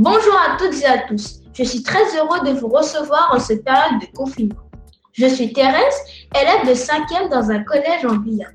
[0.00, 1.40] Bonjour à toutes et à tous.
[1.52, 4.62] Je suis très heureux de vous recevoir en cette période de confinement.
[5.10, 5.96] Je suis Thérèse,
[6.40, 8.54] élève de 5e dans un collège en Guyane.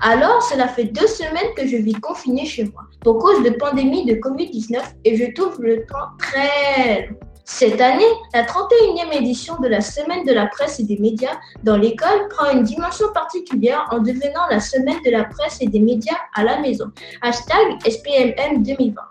[0.00, 4.04] Alors, cela fait deux semaines que je vis confinée chez moi pour cause de pandémie
[4.04, 7.16] de Covid-19 et je trouve le temps très long.
[7.44, 8.02] Cette année,
[8.34, 12.50] la 31e édition de la Semaine de la presse et des médias dans l'école prend
[12.50, 16.58] une dimension particulière en devenant la Semaine de la presse et des médias à la
[16.58, 16.90] maison.
[17.22, 19.09] Hashtag SPMM 2020.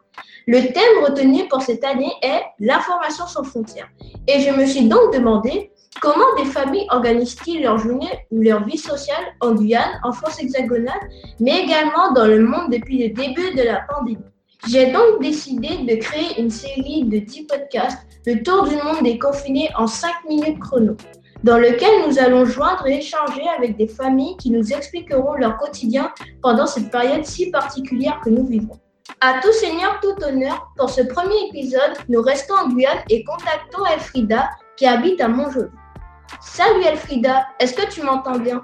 [0.52, 3.88] Le thème retenu pour cette année est l'information sans frontières.
[4.27, 5.70] Et je me suis donc demandé
[6.02, 10.99] comment des familles organisent-ils leur journée ou leur vie sociale en Guyane, en France hexagonale,
[11.40, 14.26] mais également dans le monde depuis le début de la pandémie.
[14.67, 19.20] J'ai donc décidé de créer une série de 10 podcasts, Le tour du monde des
[19.20, 20.98] confinés en 5 minutes chrono,
[21.43, 26.12] dans lequel nous allons joindre et échanger avec des familles qui nous expliqueront leur quotidien
[26.41, 28.79] pendant cette période si particulière que nous vivons.
[29.21, 33.85] À tout seigneur, tout honneur, pour ce premier épisode, nous restons en Guyane et contactons
[33.85, 35.67] Elfrida qui habite à Montjoly.
[36.39, 38.63] Salut Elfrida, est-ce que tu m'entends bien?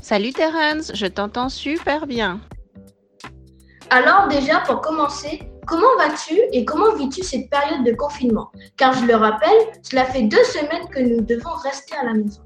[0.00, 2.40] Salut Terence, je t'entends super bien.
[3.90, 8.50] Alors déjà, pour commencer, comment vas-tu et comment vis-tu cette période de confinement?
[8.78, 12.40] Car je le rappelle, cela fait deux semaines que nous devons rester à la maison.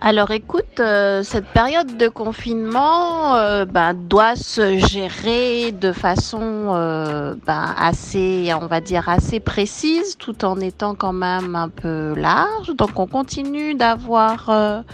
[0.00, 7.34] Alors écoute, euh, cette période de confinement euh, ben, doit se gérer de façon euh,
[7.44, 12.68] ben, assez, on va dire, assez précise, tout en étant quand même un peu large.
[12.76, 14.84] Donc on continue d'avoir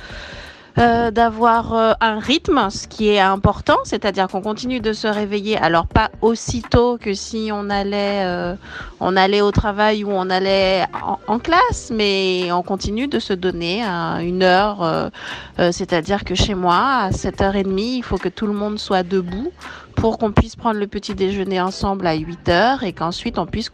[0.77, 5.56] euh, d'avoir euh, un rythme, ce qui est important, c'est-à-dire qu'on continue de se réveiller.
[5.56, 8.56] Alors pas aussitôt que si on allait, euh,
[8.98, 10.84] on allait au travail ou on allait
[11.28, 15.11] en, classe, mais on continue de se donner une heure.
[15.58, 19.52] c'est-à-dire que chez moi, à 7h30, il faut que tout le monde soit debout
[19.95, 23.70] pour qu'on puisse prendre le petit déjeuner ensemble à 8h et qu'ensuite on puisse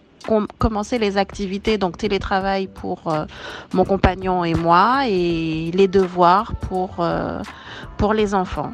[0.59, 3.25] commencer les activités, donc télétravail pour euh,
[3.73, 7.41] mon compagnon et moi, et les devoirs pour, euh,
[7.97, 8.73] pour les enfants.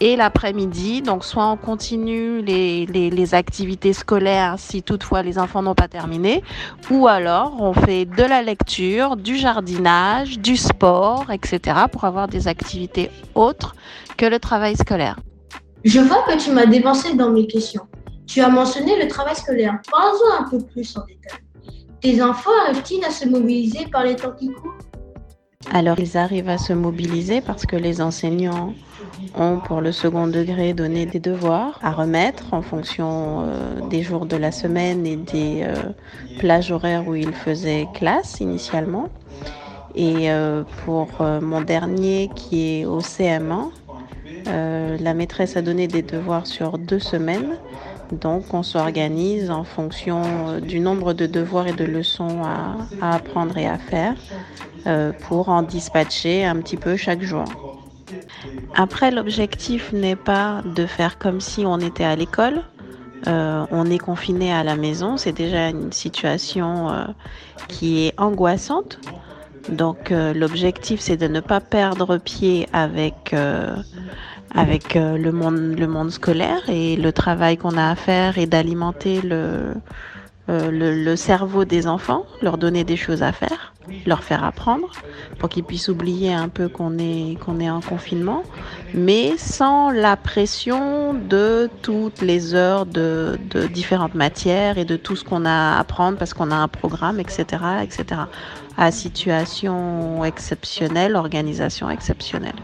[0.00, 5.62] Et l'après-midi, donc soit on continue les, les, les, activités scolaires si toutefois les enfants
[5.62, 6.42] n'ont pas terminé,
[6.90, 11.82] ou alors on fait de la lecture, du jardinage, du sport, etc.
[11.92, 13.76] pour avoir des activités autres
[14.16, 15.20] que le travail scolaire.
[15.84, 17.86] Je vois que tu m'as dévancé dans mes questions.
[18.32, 19.78] Tu as mentionné le travail scolaire.
[19.90, 21.38] Parlons-en un peu plus en détail.
[22.00, 24.78] Tes enfants arrivent-ils à se mobiliser par les temps qui courent?
[25.70, 28.72] Alors, ils arrivent à se mobiliser parce que les enseignants
[29.36, 34.24] ont pour le second degré donné des devoirs à remettre en fonction euh, des jours
[34.24, 35.74] de la semaine et des euh,
[36.38, 39.10] plages horaires où ils faisaient classe initialement.
[39.94, 43.68] Et euh, pour mon dernier qui est au CM1,
[44.46, 47.58] la maîtresse a donné des devoirs sur deux semaines
[48.12, 52.76] donc on s'organise en fonction euh, du nombre de devoirs et de leçons à,
[53.14, 54.14] apprendre et à faire
[54.86, 57.44] euh, pour en dispatcher un petit peu chaque jour.
[58.74, 62.62] Après, l'objectif n'est pas de faire comme si on était à l'école.
[63.26, 66.90] Euh, on est confiné à la maison, c'est déjà une situation
[67.68, 68.98] qui est angoissante.
[69.68, 73.32] Donc l'objectif, c'est de ne pas perdre pied avec
[74.54, 78.46] avec euh, le, monde, le monde scolaire et le travail qu'on a à faire et
[78.46, 79.74] d'alimenter le,
[80.48, 83.72] euh, le, cerveau des enfants, leur donner des choses à faire,
[84.06, 84.90] leur faire apprendre
[85.38, 88.42] pour qu'ils puissent oublier un peu qu'on est, qu'on est en confinement,
[88.92, 95.14] mais sans la pression de toutes les heures de, de différentes matières et de tout
[95.14, 97.44] ce qu'on a à apprendre parce qu'on a un programme, etc.,
[97.82, 98.22] etc.
[98.76, 102.56] À situation exceptionnelle, organisation exceptionnelle.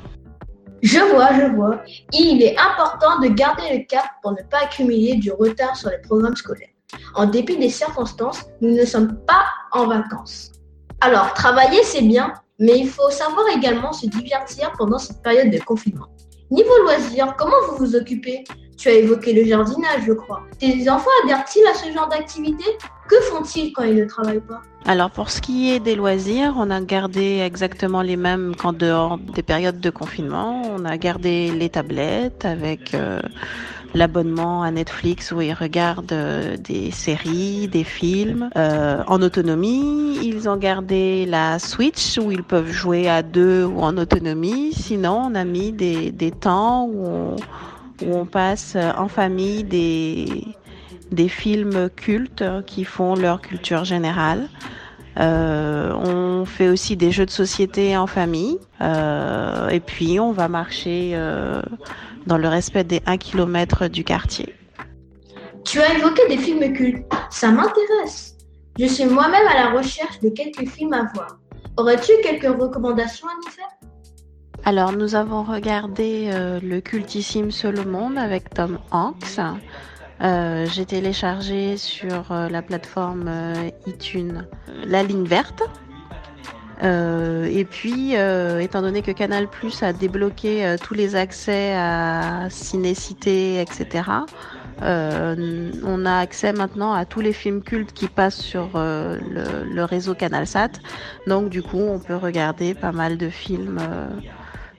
[0.83, 1.83] Je vois, je vois.
[2.12, 5.99] Il est important de garder le cap pour ne pas accumuler du retard sur les
[5.99, 6.69] programmes scolaires.
[7.15, 10.53] En dépit des circonstances, nous ne sommes pas en vacances.
[11.00, 15.59] Alors, travailler, c'est bien, mais il faut savoir également se divertir pendant cette période de
[15.59, 16.07] confinement.
[16.51, 18.45] Niveau loisirs, comment vous vous occupez?
[18.78, 20.41] Tu as évoqué le jardinage, je crois.
[20.60, 22.65] Tes enfants adhèrent-ils à ce genre d'activité?
[23.09, 24.63] Que font-ils quand ils ne travaillent pas?
[24.86, 29.19] Alors pour ce qui est des loisirs, on a gardé exactement les mêmes qu'en dehors
[29.19, 30.63] des périodes de confinement.
[30.71, 33.21] On a gardé les tablettes avec euh,
[33.95, 40.19] l'abonnement à Netflix où ils regardent euh, des séries, des films euh, en autonomie.
[40.22, 44.72] Ils ont gardé la Switch où ils peuvent jouer à deux ou en autonomie.
[44.72, 47.36] Sinon, on a mis des, des temps où on,
[48.04, 54.48] où on passe en famille des films cultes qui font leur culture générale.
[55.18, 58.59] Euh, on fait aussi des jeux de société en famille.
[58.80, 61.60] Euh, et puis, on va marcher euh,
[62.27, 64.54] dans le respect des 1 km du quartier.
[65.65, 67.04] Tu as évoqué des films cultes.
[67.30, 68.36] ça m'intéresse.
[68.78, 71.39] Je suis moi-même à la recherche de quelques films à voir.
[71.77, 73.67] Aurais-tu quelques recommandations à nous faire?
[74.68, 77.48] Alors, nous avons regardé euh, le cultissime
[77.86, 79.41] monde avec Tom Hanks.
[80.20, 83.30] Euh, j'ai téléchargé sur euh, la plateforme
[83.86, 84.47] iTunes
[84.84, 85.62] La ligne verte.
[86.82, 94.03] et puis, étant donné que Canal Plus a débloqué tous les accès à Cinécité, etc.,
[94.82, 100.72] on a accès maintenant à tous les films cultes qui passent sur le, réseau CanalSat.
[101.26, 103.80] Donc du coup, on peut regarder pas mal de films.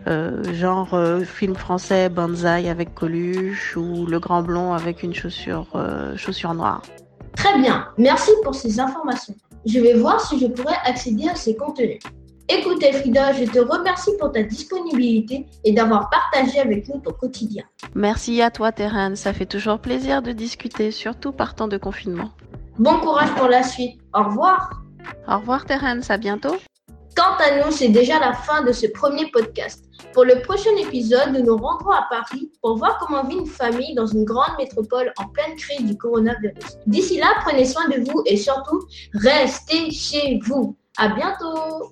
[0.06, 5.68] Genre film français Banzai avec Coluche ou Le Grand Blond avec une chaussure,
[6.16, 6.82] chaussure noire.
[7.36, 9.36] Très bien, merci pour ces informations.
[9.66, 12.00] Je vais voir si je pourrais accéder à ces contenus.
[12.52, 17.64] Écoute Frida, je te remercie pour ta disponibilité et d'avoir partagé avec nous ton quotidien.
[17.94, 22.32] Merci à toi Terence, ça fait toujours plaisir de discuter, surtout par temps de confinement.
[22.80, 24.00] Bon courage pour la suite.
[24.16, 24.82] Au revoir.
[25.28, 26.56] Au revoir Terence, à bientôt.
[27.20, 29.84] Quant à nous, c'est déjà la fin de ce premier podcast.
[30.14, 33.94] Pour le prochain épisode, nous nous rendrons à Paris pour voir comment vit une famille
[33.94, 36.78] dans une grande métropole en pleine crise du coronavirus.
[36.88, 40.78] D'ici là, prenez soin de vous et surtout, restez chez vous.
[40.98, 41.92] À bientôt